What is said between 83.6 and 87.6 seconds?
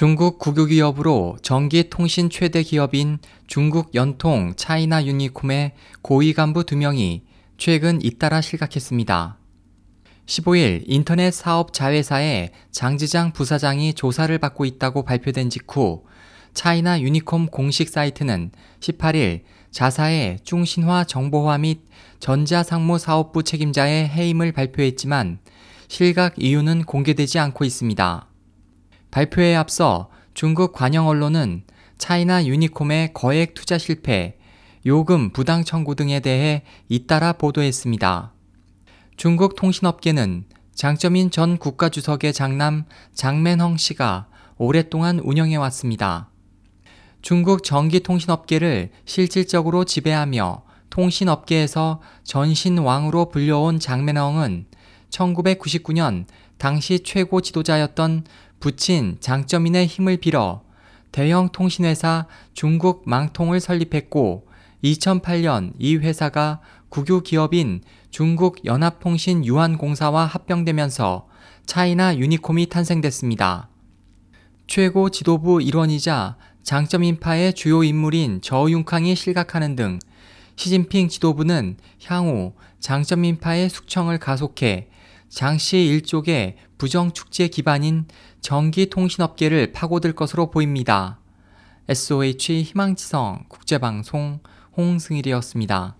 숙청을 가속해 장씨 일족의 부정축제